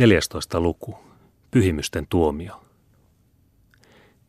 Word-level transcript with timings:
14. 0.00 0.60
luku. 0.60 0.98
Pyhimysten 1.50 2.06
tuomio. 2.08 2.62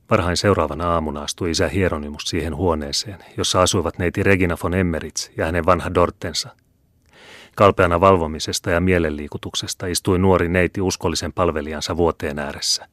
Varhain 0.10 0.38
seuraavana 0.38 0.94
aamuna 0.94 1.22
astui 1.22 1.52
isä 1.52 1.68
Hieronymus 1.68 2.24
siihen 2.24 2.56
huoneeseen, 2.56 3.20
jossa 3.38 3.62
asuivat 3.62 3.98
neiti 3.98 4.24
Regina 4.24 4.58
von 4.64 4.74
Emmerits 4.74 5.32
ja 5.38 5.46
hänen 5.46 5.66
vanha 5.66 5.94
Dortensa. 5.94 6.50
Kalpeana 7.56 8.02
valvomisesta 8.02 8.72
ja 8.72 8.80
mielenliikutuksesta 8.80 9.88
istui 9.88 10.20
nuori 10.20 10.50
neiti 10.50 10.82
uskollisen 10.82 11.34
palvelijansa 11.34 11.98
vuoteen 11.98 12.40
ääressä. 12.40 12.88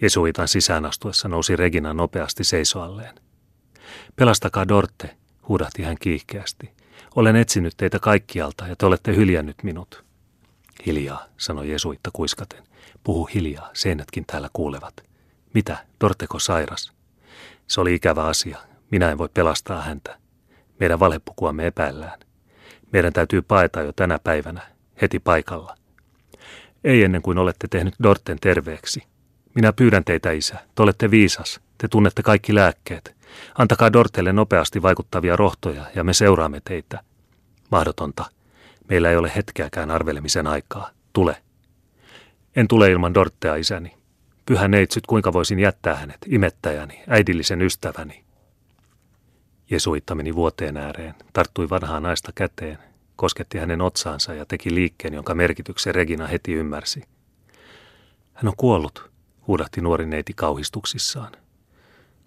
Jesuitan 0.00 0.48
sisään 0.48 0.84
astuessa 0.84 1.28
nousi 1.28 1.56
Regina 1.56 1.94
nopeasti 1.94 2.44
seisoalleen. 2.44 3.14
Pelastakaa 4.16 4.68
Dorte, 4.68 5.16
huudahti 5.48 5.82
hän 5.82 5.96
kiihkeästi. 6.00 6.70
Olen 7.16 7.36
etsinyt 7.36 7.74
teitä 7.76 7.98
kaikkialta 7.98 8.66
ja 8.66 8.76
te 8.76 8.86
olette 8.86 9.16
hyljännyt 9.16 9.56
minut. 9.62 10.03
Hiljaa, 10.86 11.24
sanoi 11.36 11.70
Jesuitta 11.70 12.10
kuiskaten. 12.12 12.64
Puhu 13.04 13.24
hiljaa, 13.34 13.70
seinätkin 13.72 14.24
täällä 14.26 14.48
kuulevat. 14.52 14.94
Mitä, 15.54 15.86
Dorteko 16.00 16.38
sairas? 16.38 16.92
Se 17.66 17.80
oli 17.80 17.94
ikävä 17.94 18.24
asia. 18.24 18.58
Minä 18.90 19.10
en 19.10 19.18
voi 19.18 19.28
pelastaa 19.34 19.82
häntä. 19.82 20.18
Meidän 20.80 21.00
valepukuamme 21.00 21.66
epäillään. 21.66 22.20
Meidän 22.92 23.12
täytyy 23.12 23.42
paeta 23.42 23.82
jo 23.82 23.92
tänä 23.92 24.18
päivänä, 24.24 24.60
heti 25.02 25.18
paikalla. 25.18 25.76
Ei 26.84 27.04
ennen 27.04 27.22
kuin 27.22 27.38
olette 27.38 27.68
tehnyt 27.70 27.94
Dorten 28.02 28.38
terveeksi. 28.40 29.02
Minä 29.54 29.72
pyydän 29.72 30.04
teitä, 30.04 30.30
isä. 30.30 30.54
Te 30.74 30.82
olette 30.82 31.10
viisas. 31.10 31.60
Te 31.78 31.88
tunnette 31.88 32.22
kaikki 32.22 32.54
lääkkeet. 32.54 33.16
Antakaa 33.58 33.92
Dortelle 33.92 34.32
nopeasti 34.32 34.82
vaikuttavia 34.82 35.36
rohtoja 35.36 35.84
ja 35.94 36.04
me 36.04 36.12
seuraamme 36.12 36.60
teitä. 36.64 37.00
Mahdotonta. 37.70 38.24
Meillä 38.88 39.10
ei 39.10 39.16
ole 39.16 39.32
hetkeäkään 39.36 39.90
arvelemisen 39.90 40.46
aikaa. 40.46 40.90
Tule. 41.12 41.36
En 42.56 42.68
tule 42.68 42.90
ilman 42.90 43.14
Dorttea, 43.14 43.54
isäni. 43.54 43.96
Pyhä 44.46 44.68
neitsyt, 44.68 45.06
kuinka 45.06 45.32
voisin 45.32 45.58
jättää 45.58 45.94
hänet, 45.94 46.18
imettäjäni, 46.26 47.02
äidillisen 47.08 47.62
ystäväni. 47.62 48.24
Jesuitta 49.70 50.14
meni 50.14 50.34
vuoteen 50.34 50.76
ääreen, 50.76 51.14
tarttui 51.32 51.70
vanhaa 51.70 52.00
naista 52.00 52.32
käteen, 52.34 52.78
kosketti 53.16 53.58
hänen 53.58 53.80
otsaansa 53.80 54.34
ja 54.34 54.46
teki 54.46 54.74
liikkeen, 54.74 55.14
jonka 55.14 55.34
merkityksen 55.34 55.94
Regina 55.94 56.26
heti 56.26 56.52
ymmärsi. 56.52 57.02
Hän 58.34 58.48
on 58.48 58.56
kuollut, 58.56 59.10
huudahti 59.46 59.80
nuori 59.80 60.06
neiti 60.06 60.32
kauhistuksissaan. 60.32 61.32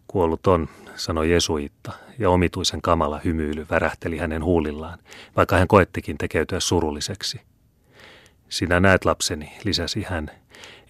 Kuollut 0.07 0.47
on, 0.47 0.69
sanoi 0.95 1.31
Jesuitta, 1.31 1.91
ja 2.19 2.29
omituisen 2.29 2.81
kamala 2.81 3.21
hymyily 3.25 3.65
värähteli 3.69 4.17
hänen 4.17 4.43
huulillaan, 4.43 4.99
vaikka 5.35 5.57
hän 5.57 5.67
koettikin 5.67 6.17
tekeytyä 6.17 6.59
surulliseksi. 6.59 7.41
Sinä 8.49 8.79
näet 8.79 9.05
lapseni, 9.05 9.53
lisäsi 9.63 10.03
hän, 10.03 10.31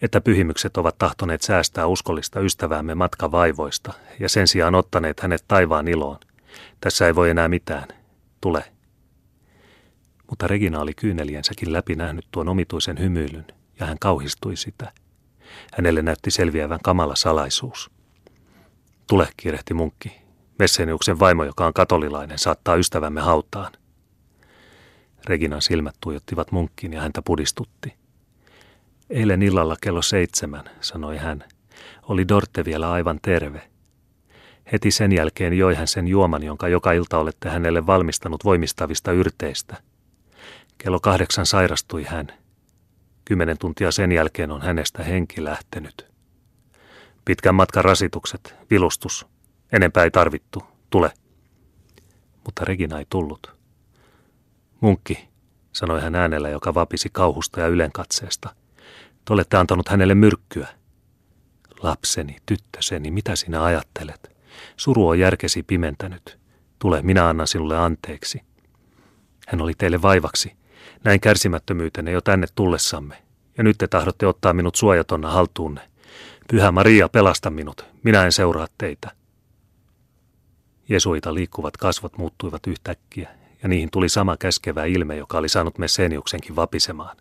että 0.01 0.21
pyhimykset 0.21 0.77
ovat 0.77 0.97
tahtoneet 0.97 1.41
säästää 1.41 1.87
uskollista 1.87 2.39
ystäväämme 2.39 2.95
matkavaivoista 2.95 3.93
ja 4.19 4.29
sen 4.29 4.47
sijaan 4.47 4.75
ottaneet 4.75 5.19
hänet 5.19 5.45
taivaan 5.47 5.87
iloon. 5.87 6.19
Tässä 6.81 7.07
ei 7.07 7.15
voi 7.15 7.29
enää 7.29 7.47
mitään. 7.47 7.87
Tule. 8.41 8.63
Mutta 10.29 10.47
Regina 10.47 10.79
oli 10.79 10.93
kyyneliensäkin 10.93 11.73
läpi 11.73 11.95
nähnyt 11.95 12.27
tuon 12.31 12.49
omituisen 12.49 12.99
hymyilyn, 12.99 13.45
ja 13.79 13.85
hän 13.85 13.99
kauhistui 13.99 14.55
sitä. 14.55 14.91
Hänelle 15.73 16.01
näytti 16.01 16.31
selviävän 16.31 16.79
kamala 16.83 17.15
salaisuus. 17.15 17.96
Tule, 19.07 19.27
kiirehti 19.37 19.73
munkki. 19.73 20.11
Messeniuksen 20.59 21.19
vaimo, 21.19 21.43
joka 21.43 21.65
on 21.67 21.73
katolilainen, 21.73 22.39
saattaa 22.39 22.75
ystävämme 22.75 23.21
hautaan. 23.21 23.71
Reginan 25.27 25.61
silmät 25.61 25.95
tuijottivat 26.01 26.51
munkkiin 26.51 26.93
ja 26.93 27.01
häntä 27.01 27.21
pudistutti. 27.21 27.93
Eilen 29.09 29.41
illalla 29.41 29.75
kello 29.81 30.01
seitsemän, 30.01 30.63
sanoi 30.81 31.17
hän, 31.17 31.43
oli 32.03 32.27
Dorte 32.27 32.65
vielä 32.65 32.91
aivan 32.91 33.19
terve. 33.21 33.69
Heti 34.71 34.91
sen 34.91 35.11
jälkeen 35.11 35.53
joi 35.53 35.75
hän 35.75 35.87
sen 35.87 36.07
juoman, 36.07 36.43
jonka 36.43 36.67
joka 36.67 36.91
ilta 36.91 37.17
olette 37.17 37.49
hänelle 37.49 37.85
valmistanut 37.85 38.45
voimistavista 38.45 39.11
yrteistä. 39.11 39.77
Kello 40.77 40.99
kahdeksan 40.99 41.45
sairastui 41.45 42.03
hän. 42.03 42.27
Kymmenen 43.25 43.57
tuntia 43.57 43.91
sen 43.91 44.11
jälkeen 44.11 44.51
on 44.51 44.61
hänestä 44.61 45.03
henki 45.03 45.43
lähtenyt. 45.43 46.16
Pitkän 47.27 47.55
matkan 47.55 47.83
rasitukset, 47.83 48.55
vilustus. 48.69 49.27
Enempää 49.73 50.03
ei 50.03 50.11
tarvittu. 50.11 50.63
Tule. 50.89 51.11
Mutta 52.45 52.65
Regina 52.65 52.99
ei 52.99 53.05
tullut. 53.09 53.55
Munkki, 54.81 55.27
sanoi 55.71 56.01
hän 56.01 56.15
äänellä, 56.15 56.49
joka 56.49 56.73
vapisi 56.73 57.09
kauhusta 57.11 57.59
ja 57.59 57.67
ylenkatseesta. 57.67 58.55
Te 59.25 59.33
olette 59.33 59.57
antanut 59.57 59.89
hänelle 59.89 60.15
myrkkyä. 60.15 60.67
Lapseni, 61.83 62.37
tyttöseni, 62.45 63.11
mitä 63.11 63.35
sinä 63.35 63.63
ajattelet? 63.63 64.35
Suru 64.77 65.07
on 65.07 65.19
järkesi 65.19 65.63
pimentänyt. 65.63 66.39
Tule, 66.79 67.01
minä 67.01 67.29
annan 67.29 67.47
sinulle 67.47 67.77
anteeksi. 67.77 68.41
Hän 69.47 69.61
oli 69.61 69.73
teille 69.77 70.01
vaivaksi. 70.01 70.51
Näin 71.03 71.19
kärsimättömyytenne 71.19 72.11
jo 72.11 72.21
tänne 72.21 72.47
tullessamme. 72.55 73.23
Ja 73.57 73.63
nyt 73.63 73.77
te 73.77 73.87
tahdotte 73.87 74.27
ottaa 74.27 74.53
minut 74.53 74.75
suojatonna 74.75 75.31
haltuunne. 75.31 75.81
Pyhä 76.47 76.71
Maria, 76.71 77.09
pelasta 77.09 77.49
minut. 77.49 77.85
Minä 78.03 78.25
en 78.25 78.31
seuraa 78.31 78.67
teitä. 78.77 79.11
Jesuita 80.89 81.33
liikkuvat 81.33 81.77
kasvot 81.77 82.17
muuttuivat 82.17 82.67
yhtäkkiä, 82.67 83.29
ja 83.63 83.69
niihin 83.69 83.91
tuli 83.91 84.09
sama 84.09 84.37
käskevä 84.37 84.85
ilme, 84.85 85.15
joka 85.15 85.37
oli 85.37 85.49
saanut 85.49 85.77
Messeniuksenkin 85.77 86.55
vapisemaan. 86.55 87.17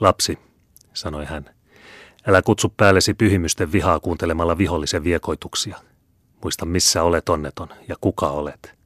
Lapsi, 0.00 0.38
sanoi 0.92 1.24
hän, 1.24 1.50
älä 2.26 2.42
kutsu 2.42 2.74
päällesi 2.76 3.14
pyhimysten 3.14 3.72
vihaa 3.72 4.00
kuuntelemalla 4.00 4.58
vihollisen 4.58 5.04
viekoituksia. 5.04 5.76
Muista, 6.42 6.66
missä 6.66 7.02
olet 7.02 7.28
onneton 7.28 7.68
ja 7.88 7.96
kuka 8.00 8.28
olet. 8.28 8.79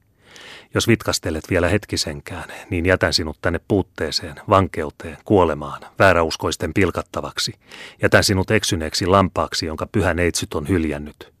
Jos 0.75 0.87
vitkastelet 0.87 1.49
vielä 1.49 1.69
hetkisenkään, 1.69 2.49
niin 2.69 2.85
jätän 2.85 3.13
sinut 3.13 3.37
tänne 3.41 3.59
puutteeseen, 3.67 4.35
vankeuteen, 4.49 5.17
kuolemaan, 5.25 5.81
vääräuskoisten 5.99 6.73
pilkattavaksi. 6.73 7.53
Jätän 8.01 8.23
sinut 8.23 8.51
eksyneeksi 8.51 9.05
lampaaksi, 9.05 9.65
jonka 9.65 9.87
pyhä 9.91 10.13
neitsyt 10.13 10.53
on 10.53 10.67
hyljännyt. 10.67 11.33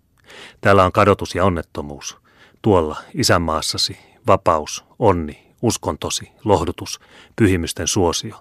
Täällä 0.61 0.85
on 0.85 0.91
kadotus 0.91 1.35
ja 1.35 1.45
onnettomuus. 1.45 2.17
Tuolla, 2.61 2.97
isänmaassasi, 3.13 3.97
vapaus, 4.27 4.85
onni, 4.99 5.53
uskontosi, 5.61 6.31
lohdutus, 6.43 6.99
pyhimysten 7.35 7.87
suosio. 7.87 8.35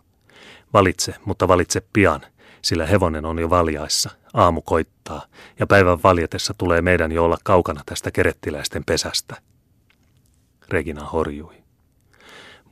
Valitse, 0.73 1.15
mutta 1.25 1.49
valitse 1.49 1.83
pian, 1.93 2.21
sillä 2.63 2.87
hevonen 2.87 3.25
on 3.25 3.39
jo 3.39 3.51
valjaissa, 3.51 4.11
aamu 4.35 4.63
koittaa, 4.63 5.27
ja 5.59 5.67
päivän 5.67 6.03
valjetessa 6.03 6.55
tulee 6.59 6.83
meidän 6.83 7.13
jo 7.13 7.25
olla 7.25 7.39
kaukana 7.45 7.83
tästä 7.87 8.11
kerettiläisten 8.11 8.85
pesästä. 8.85 9.54
Regina 10.69 11.05
horjui. 11.05 11.55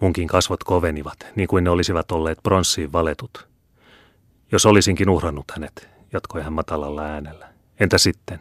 Munkin 0.01 0.29
kasvot 0.29 0.65
kovenivat, 0.65 1.27
niin 1.37 1.49
kuin 1.49 1.65
ne 1.65 1.71
olisivat 1.71 2.13
olleet 2.13 2.39
pronssiin 2.43 2.93
valetut. 2.93 3.49
Jos 4.53 4.67
olisinkin 4.67 5.09
uhrannut 5.09 5.51
hänet, 5.51 5.89
jatkoi 6.13 6.43
hän 6.43 6.53
matalalla 6.53 7.03
äänellä. 7.03 7.49
Entä 7.81 7.99
sitten? 7.99 8.41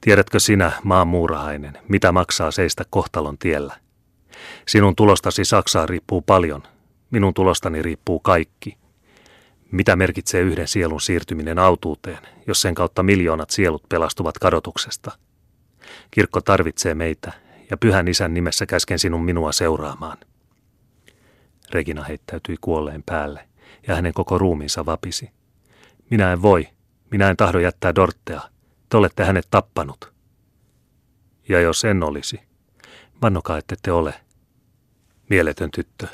Tiedätkö 0.00 0.40
sinä, 0.40 0.72
maan 0.84 1.08
muurahainen, 1.08 1.78
mitä 1.88 2.12
maksaa 2.12 2.50
seistä 2.50 2.84
kohtalon 2.90 3.38
tiellä? 3.38 3.76
Sinun 4.68 4.96
tulostasi 4.96 5.44
Saksaan 5.44 5.88
riippuu 5.88 6.22
paljon. 6.22 6.62
Minun 7.10 7.34
tulostani 7.34 7.82
riippuu 7.82 8.20
kaikki. 8.20 8.76
Mitä 9.72 9.96
merkitsee 9.96 10.40
yhden 10.40 10.68
sielun 10.68 11.00
siirtyminen 11.00 11.58
autuuteen, 11.58 12.18
jos 12.46 12.60
sen 12.60 12.74
kautta 12.74 13.02
miljoonat 13.02 13.50
sielut 13.50 13.88
pelastuvat 13.88 14.38
kadotuksesta? 14.38 15.10
Kirkko 16.10 16.40
tarvitsee 16.40 16.94
meitä, 16.94 17.32
ja 17.70 17.76
pyhän 17.76 18.08
isän 18.08 18.34
nimessä 18.34 18.66
käsken 18.66 18.98
sinun 18.98 19.24
minua 19.24 19.52
seuraamaan. 19.52 20.18
Regina 21.72 22.04
heittäytyi 22.04 22.56
kuolleen 22.60 23.02
päälle, 23.06 23.48
ja 23.88 23.94
hänen 23.94 24.12
koko 24.12 24.38
ruumiinsa 24.38 24.86
vapisi. 24.86 25.30
Minä 26.10 26.32
en 26.32 26.42
voi, 26.42 26.68
minä 27.10 27.30
en 27.30 27.36
tahdo 27.36 27.58
jättää 27.58 27.94
Dorttea. 27.94 28.40
Te 28.88 28.96
olette 28.96 29.24
hänet 29.24 29.48
tappanut. 29.50 30.12
Ja 31.48 31.60
jos 31.60 31.84
en 31.84 32.02
olisi, 32.02 32.40
vannokaa, 33.22 33.58
ette 33.58 33.76
te 33.82 33.92
ole. 33.92 34.14
Mieletön 35.30 35.70
tyttö. 35.70 36.06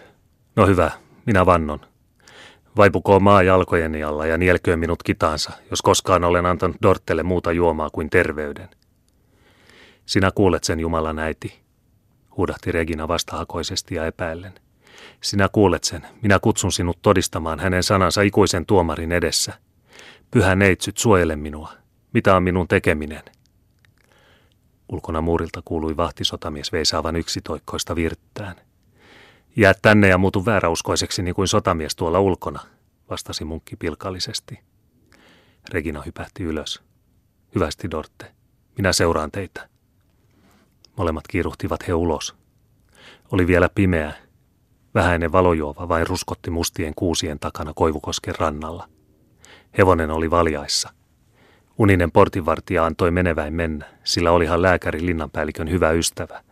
No 0.56 0.66
hyvä, 0.66 0.90
minä 1.26 1.46
vannon. 1.46 1.80
Vaipukoon 2.76 3.22
maa 3.22 3.42
jalkojeni 3.42 4.02
alla 4.02 4.26
ja 4.26 4.38
nielköön 4.38 4.78
minut 4.78 5.02
kitaansa, 5.02 5.52
jos 5.70 5.82
koskaan 5.82 6.24
olen 6.24 6.46
antanut 6.46 6.76
Dortelle 6.82 7.22
muuta 7.22 7.52
juomaa 7.52 7.90
kuin 7.90 8.10
terveyden. 8.10 8.68
Sinä 10.06 10.30
kuulet 10.30 10.64
sen 10.64 10.80
Jumalan 10.80 11.18
äiti, 11.18 11.60
huudahti 12.36 12.72
Regina 12.72 13.08
vastahakoisesti 13.08 13.94
ja 13.94 14.06
epäillen. 14.06 14.54
Sinä 15.20 15.48
kuulet 15.48 15.84
sen, 15.84 16.06
minä 16.22 16.38
kutsun 16.38 16.72
sinut 16.72 16.98
todistamaan 17.02 17.60
hänen 17.60 17.82
sanansa 17.82 18.22
ikuisen 18.22 18.66
tuomarin 18.66 19.12
edessä. 19.12 19.52
Pyhä 20.30 20.56
neitsyt, 20.56 20.98
suojele 20.98 21.36
minua. 21.36 21.72
Mitä 22.12 22.36
on 22.36 22.42
minun 22.42 22.68
tekeminen? 22.68 23.22
Ulkona 24.88 25.20
muurilta 25.20 25.62
kuului 25.64 25.96
vahtisotamies 25.96 26.72
veisaavan 26.72 27.16
yksitoikkoista 27.16 27.96
virttään. 27.96 28.56
Jää 29.56 29.74
tänne 29.82 30.08
ja 30.08 30.18
muutu 30.18 30.46
vääräuskoiseksi 30.46 31.22
niin 31.22 31.34
kuin 31.34 31.48
sotamies 31.48 31.96
tuolla 31.96 32.20
ulkona. 32.20 32.60
vastasi 33.10 33.44
munkki 33.44 33.76
pilkallisesti. 33.76 34.58
Regina 35.72 36.02
hypähti 36.02 36.42
ylös. 36.42 36.82
Hyvästi, 37.54 37.90
Dorte. 37.90 38.32
Minä 38.76 38.92
seuraan 38.92 39.30
teitä. 39.30 39.75
Molemmat 40.96 41.26
kiiruhtivat 41.28 41.88
he 41.88 41.94
ulos. 41.94 42.36
Oli 43.32 43.46
vielä 43.46 43.68
pimeä. 43.74 44.12
Vähäinen 44.94 45.32
valojuova 45.32 45.88
vain 45.88 46.06
ruskotti 46.06 46.50
mustien 46.50 46.92
kuusien 46.96 47.38
takana 47.38 47.72
Koivukosken 47.74 48.34
rannalla. 48.38 48.88
Hevonen 49.78 50.10
oli 50.10 50.30
valjaissa. 50.30 50.90
Uninen 51.78 52.12
portinvartija 52.12 52.86
antoi 52.86 53.10
meneväin 53.10 53.54
mennä, 53.54 53.86
sillä 54.04 54.30
olihan 54.30 54.62
lääkäri 54.62 55.06
linnanpäällikön 55.06 55.70
hyvä 55.70 55.90
ystävä. 55.90 56.42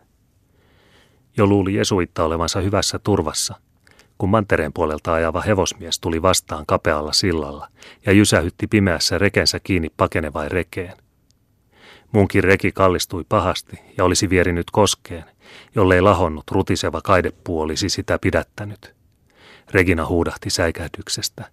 Jo 1.37 1.47
luuli 1.47 1.73
Jesuitta 1.73 2.23
olevansa 2.23 2.59
hyvässä 2.59 2.99
turvassa, 2.99 3.55
kun 4.17 4.29
mantereen 4.29 4.73
puolelta 4.73 5.13
ajava 5.13 5.41
hevosmies 5.41 5.99
tuli 5.99 6.21
vastaan 6.21 6.65
kapealla 6.67 7.13
sillalla 7.13 7.67
ja 8.05 8.11
jysähytti 8.11 8.67
pimeässä 8.67 9.17
rekensä 9.17 9.59
kiinni 9.59 9.89
pakenevain 9.97 10.51
rekeen. 10.51 11.04
Munkin 12.15 12.43
reki 12.43 12.71
kallistui 12.71 13.25
pahasti 13.29 13.79
ja 13.97 14.03
olisi 14.03 14.29
vierinyt 14.29 14.71
koskeen, 14.71 15.25
jollei 15.75 16.01
lahonnut 16.01 16.51
rutiseva 16.51 17.01
kaidepuu 17.01 17.61
olisi 17.61 17.89
sitä 17.89 18.19
pidättänyt. 18.19 18.95
Regina 19.71 20.05
huudahti 20.05 20.49
säikähdyksestä. 20.49 21.45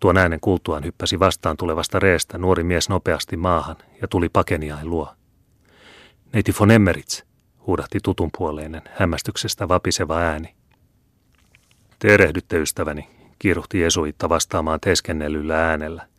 Tuon 0.00 0.16
äänen 0.16 0.40
kuultuaan 0.40 0.84
hyppäsi 0.84 1.18
vastaan 1.18 1.56
tulevasta 1.56 1.98
reestä 1.98 2.38
nuori 2.38 2.64
mies 2.64 2.88
nopeasti 2.88 3.36
maahan 3.36 3.76
ja 4.02 4.08
tuli 4.08 4.28
pakeniain 4.28 4.90
luo. 4.90 5.14
Neiti 6.32 6.54
von 6.60 6.70
Emmerits, 6.70 7.24
huudahti 7.66 7.98
tutun 8.02 8.30
puoleinen, 8.38 8.82
hämmästyksestä 8.92 9.68
vapiseva 9.68 10.18
ääni. 10.18 10.54
Te 11.98 12.14
erehdytte, 12.14 12.58
ystäväni, 12.58 13.08
kiiruhti 13.38 13.80
Jesuitta 13.80 14.28
vastaamaan 14.28 14.80
teeskennellyllä 14.80 15.68
äänellä. 15.68 16.13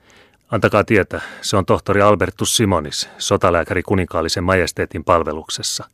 Antakaa 0.51 0.83
tietää, 0.83 1.21
se 1.41 1.57
on 1.57 1.65
tohtori 1.65 2.01
Albertus 2.01 2.57
Simonis, 2.57 3.09
sotalääkäri 3.17 3.83
kuninkaallisen 3.83 4.43
majesteetin 4.43 5.03
palveluksessa. 5.03 5.89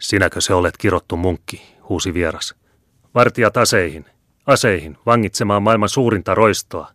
Sinäkö 0.00 0.40
se 0.40 0.54
olet 0.54 0.76
kirottu 0.76 1.16
munkki, 1.16 1.76
huusi 1.88 2.14
vieras. 2.14 2.54
Vartijat 3.14 3.56
aseihin, 3.56 4.04
aseihin, 4.46 4.98
vangitsemaan 5.06 5.62
maailman 5.62 5.88
suurinta 5.88 6.34
roistoa. 6.34 6.90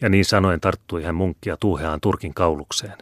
Ja 0.00 0.08
niin 0.08 0.24
sanoen 0.24 0.60
tarttui 0.60 1.02
hän 1.02 1.14
munkkia 1.14 1.56
tuuheaan 1.56 2.00
Turkin 2.00 2.34
kaulukseen. 2.34 2.98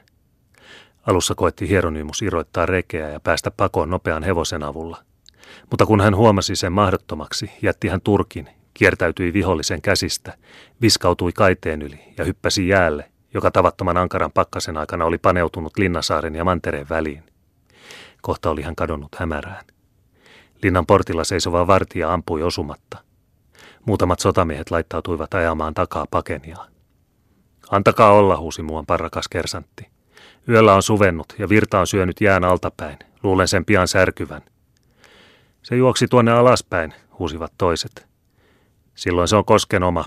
Alussa 1.06 1.35
koetti 1.35 1.69
Hieronymus 1.69 2.23
irroittaa 2.23 2.67
rekeä 2.67 3.09
ja 3.09 3.21
päästä 3.21 3.50
pakoon 3.50 3.91
nopean 3.91 4.23
hevosen 4.23 4.62
avulla. 4.62 5.03
Mutta 5.71 5.87
kun 5.87 6.00
hän 6.00 6.17
huomasi 6.17 6.56
sen 6.56 6.73
mahdottomaksi, 6.73 7.50
jätti 7.62 7.88
hän 7.88 8.00
Turkin, 8.00 8.49
kiertäytyi 8.81 9.32
vihollisen 9.32 9.82
käsistä, 9.82 10.37
viskautui 10.82 11.32
kaiteen 11.32 11.82
yli 11.82 12.00
ja 12.19 12.25
hyppäsi 12.25 12.69
jäälle, 12.69 13.11
joka 13.35 13.50
tavattoman 13.50 13.97
ankaran 13.97 14.32
pakkasen 14.32 14.77
aikana 14.77 15.05
oli 15.05 15.19
paneutunut 15.19 15.79
Linnasaaren 15.79 16.35
ja 16.35 16.44
Mantereen 16.44 16.88
väliin. 16.91 17.23
Kohta 18.23 18.50
oli 18.50 18.62
hän 18.62 18.77
kadonnut 18.77 19.17
hämärään. 19.17 19.65
Linnan 20.62 20.87
portilla 20.87 21.25
seisova 21.25 21.67
vartija 21.67 22.12
ampui 22.12 22.43
osumatta. 22.43 22.99
Muutamat 23.87 24.21
sotamiehet 24.21 24.71
laittautuivat 24.71 25.35
ajamaan 25.35 25.75
takaa 25.75 26.06
pakeniaa. 26.11 26.67
Antakaa 27.71 28.12
olla, 28.12 28.37
huusi 28.37 28.62
muuan 28.62 28.87
parrakas 28.87 29.29
kersantti. 29.29 29.88
Yöllä 30.49 30.75
on 30.75 30.83
suvennut 30.83 31.35
ja 31.38 31.49
virta 31.49 31.81
on 31.81 31.87
syönyt 31.87 32.21
jään 32.21 32.44
altapäin. 32.44 32.99
Luulen 33.23 33.49
sen 33.49 33.65
pian 33.65 33.88
särkyvän. 33.88 34.43
Se 35.62 35.76
juoksi 35.76 36.09
tuonne 36.09 36.33
alaspäin, 36.33 36.94
huusivat 37.19 37.53
toiset. 37.59 38.10
Silloin 39.00 39.29
se 39.29 39.37
on 39.37 39.44
kosken 39.44 39.82
oma, 39.82 40.05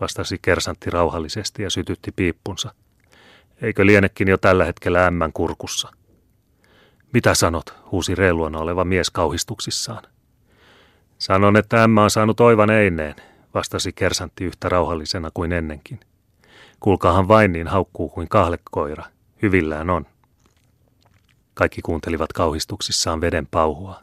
vastasi 0.00 0.38
kersantti 0.42 0.90
rauhallisesti 0.90 1.62
ja 1.62 1.70
sytytti 1.70 2.12
piippunsa. 2.12 2.74
Eikö 3.60 3.86
lienekin 3.86 4.28
jo 4.28 4.38
tällä 4.38 4.64
hetkellä 4.64 5.06
ämmän 5.06 5.32
kurkussa? 5.32 5.88
Mitä 7.12 7.34
sanot, 7.34 7.74
huusi 7.92 8.14
reiluana 8.14 8.58
oleva 8.58 8.84
mies 8.84 9.10
kauhistuksissaan. 9.10 10.02
Sanon, 11.18 11.56
että 11.56 11.82
ämmä 11.82 12.02
on 12.02 12.10
saanut 12.10 12.40
oivan 12.40 12.70
eineen, 12.70 13.14
vastasi 13.54 13.92
kersantti 13.92 14.44
yhtä 14.44 14.68
rauhallisena 14.68 15.30
kuin 15.34 15.52
ennenkin. 15.52 16.00
Kuulkaahan 16.80 17.28
vain 17.28 17.52
niin 17.52 17.68
haukkuu 17.68 18.08
kuin 18.08 18.28
kahlekoira, 18.28 19.04
hyvillään 19.42 19.90
on. 19.90 20.06
Kaikki 21.54 21.82
kuuntelivat 21.82 22.32
kauhistuksissaan 22.32 23.20
veden 23.20 23.46
pauhua. 23.50 24.00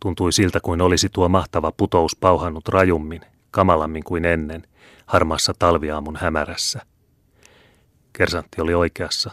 Tuntui 0.00 0.32
siltä 0.32 0.60
kuin 0.60 0.80
olisi 0.80 1.08
tuo 1.08 1.28
mahtava 1.28 1.72
putous 1.72 2.16
pauhannut 2.16 2.68
rajummin, 2.68 3.31
kamalammin 3.52 4.04
kuin 4.04 4.24
ennen, 4.24 4.62
harmaassa 5.06 5.54
talviaamun 5.58 6.16
hämärässä. 6.16 6.80
Kersantti 8.12 8.60
oli 8.60 8.74
oikeassa. 8.74 9.30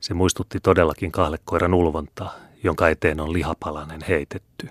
Se 0.00 0.14
muistutti 0.14 0.60
todellakin 0.60 1.12
kahlekoiran 1.12 1.74
ulvontaa, 1.74 2.34
jonka 2.64 2.88
eteen 2.88 3.20
on 3.20 3.32
lihapalanen 3.32 4.00
heitetty. 4.08 4.68